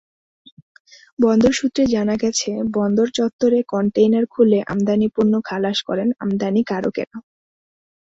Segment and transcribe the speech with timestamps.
[1.19, 7.17] বন্দর সূত্রে জানা গেছে, বন্দর চত্বরে কনটেইনার খুলে আমদানি পণ্য খালাস করেন আমদানিকারকেরা।